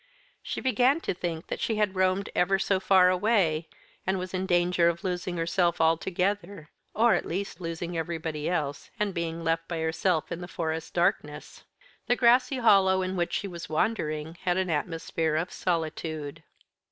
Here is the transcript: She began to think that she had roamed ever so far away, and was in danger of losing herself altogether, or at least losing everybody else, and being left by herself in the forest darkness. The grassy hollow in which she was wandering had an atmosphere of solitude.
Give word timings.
She 0.41 0.61
began 0.61 0.99
to 1.01 1.13
think 1.13 1.45
that 1.45 1.59
she 1.59 1.75
had 1.75 1.93
roamed 1.93 2.31
ever 2.33 2.57
so 2.57 2.79
far 2.79 3.11
away, 3.11 3.69
and 4.03 4.17
was 4.17 4.33
in 4.33 4.47
danger 4.47 4.89
of 4.89 5.03
losing 5.03 5.37
herself 5.37 5.79
altogether, 5.79 6.71
or 6.95 7.13
at 7.13 7.23
least 7.23 7.61
losing 7.61 7.95
everybody 7.95 8.49
else, 8.49 8.89
and 8.99 9.13
being 9.13 9.43
left 9.43 9.67
by 9.67 9.77
herself 9.77 10.31
in 10.31 10.41
the 10.41 10.47
forest 10.47 10.95
darkness. 10.95 11.65
The 12.07 12.15
grassy 12.15 12.57
hollow 12.57 13.03
in 13.03 13.15
which 13.15 13.33
she 13.33 13.47
was 13.47 13.69
wandering 13.69 14.39
had 14.41 14.57
an 14.57 14.71
atmosphere 14.71 15.35
of 15.35 15.51
solitude. 15.53 16.41